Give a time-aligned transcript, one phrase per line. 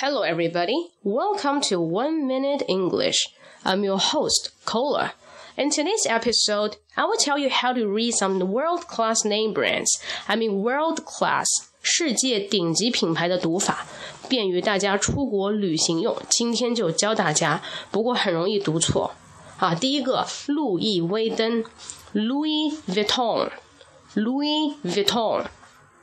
[0.00, 0.90] Hello, everybody.
[1.02, 3.28] Welcome to One Minute English.
[3.64, 5.12] I'm your host, Cola.
[5.56, 10.00] In today's episode, I will tell you how to read some world class name brands.
[10.26, 11.46] I mean, world class
[11.80, 13.86] 世界顶级品牌的读法，
[14.28, 16.16] 便于大家出国旅行用。
[16.28, 19.12] 今天就教大家，不过很容易读错
[19.58, 19.74] 啊。
[19.74, 21.64] 第一个，路易威登
[22.14, 25.44] （Louis Vuitton），Louis Vuitton，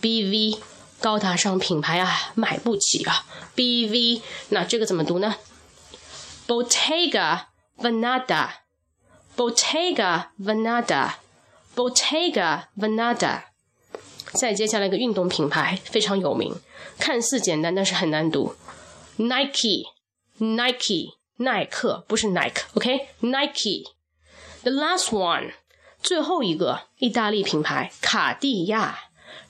[0.02, 0.58] ，BV
[1.00, 5.36] 高大上品牌啊，买不起啊，BV 那这个怎么读呢
[6.48, 7.44] ？Bottega
[7.78, 13.42] Veneta，Bottega Veneta，Bottega Veneta。
[14.32, 16.52] 再接下来一个运动品牌非常有名，
[16.98, 18.56] 看似简单，但是很难读
[19.16, 23.92] ，Nike，Nike，耐克不是 Nike，OK，Nike。
[24.62, 25.52] The last one。
[26.03, 28.97] 最后一个意大利品牌卡地亚，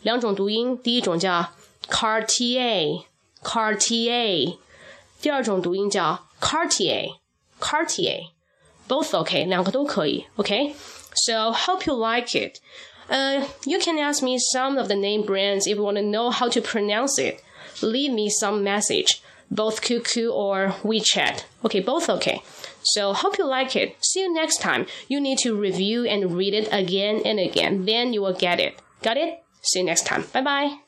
[0.02, 1.52] 两种读音，第一种叫
[1.88, 4.58] Cartier，Cartier，
[5.22, 12.60] 第二种读音叫 Cartier，Cartier，both okay，两个都可以，OK？So hope you like it.
[13.10, 16.32] Uh, you can ask me some of the name brands if you want to know
[16.32, 17.42] how to pronounce it.
[17.82, 21.44] Leave me some message, both QQ or WeChat.
[21.66, 22.44] Okay, both okay.
[22.85, 23.97] So hope you like it.
[24.05, 24.87] See you next time.
[25.09, 27.85] You need to review and read it again and again.
[27.85, 28.79] Then you will get it.
[29.03, 29.43] Got it?
[29.63, 30.25] See you next time.
[30.33, 30.84] Bye bye.